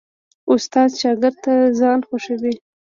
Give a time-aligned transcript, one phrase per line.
[0.53, 2.53] استاد شاګرد ته ځان خوښوي.